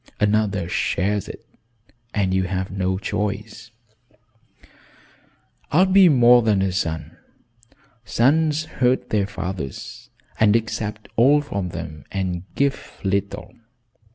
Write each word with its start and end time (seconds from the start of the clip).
"Another 0.19 0.67
shares 0.67 1.29
it 1.29 1.45
and 2.11 2.33
you 2.33 2.45
have 2.45 2.71
no 2.71 2.97
choice." 2.97 3.69
"I 5.71 5.83
will 5.83 5.91
be 5.91 6.09
more 6.09 6.41
than 6.41 6.63
a 6.63 6.71
son. 6.71 7.17
Sons 8.03 8.63
hurt 8.81 9.11
their 9.11 9.27
fathers 9.27 10.09
and 10.39 10.55
accept 10.55 11.07
all 11.17 11.39
from 11.41 11.69
them 11.69 12.05
and 12.11 12.45
give 12.55 12.99
little. 13.03 13.53